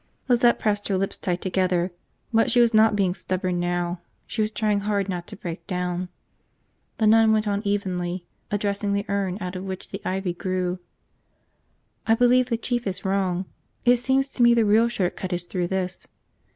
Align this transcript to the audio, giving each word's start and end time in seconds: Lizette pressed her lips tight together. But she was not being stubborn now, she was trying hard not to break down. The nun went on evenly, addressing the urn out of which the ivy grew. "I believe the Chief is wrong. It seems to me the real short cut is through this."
Lizette 0.27 0.57
pressed 0.57 0.87
her 0.87 0.97
lips 0.97 1.15
tight 1.15 1.41
together. 1.43 1.91
But 2.33 2.49
she 2.49 2.59
was 2.59 2.73
not 2.73 2.95
being 2.95 3.13
stubborn 3.13 3.59
now, 3.59 4.01
she 4.25 4.41
was 4.41 4.49
trying 4.49 4.79
hard 4.79 5.07
not 5.07 5.27
to 5.27 5.35
break 5.35 5.67
down. 5.67 6.09
The 6.97 7.05
nun 7.05 7.31
went 7.31 7.47
on 7.47 7.61
evenly, 7.67 8.25
addressing 8.49 8.93
the 8.93 9.05
urn 9.07 9.37
out 9.41 9.55
of 9.55 9.63
which 9.65 9.89
the 9.89 10.01
ivy 10.03 10.33
grew. 10.33 10.79
"I 12.07 12.15
believe 12.15 12.49
the 12.49 12.57
Chief 12.57 12.87
is 12.87 13.05
wrong. 13.05 13.45
It 13.85 13.97
seems 13.97 14.27
to 14.29 14.41
me 14.41 14.55
the 14.55 14.65
real 14.65 14.87
short 14.89 15.15
cut 15.15 15.33
is 15.33 15.45
through 15.45 15.67
this." 15.67 16.07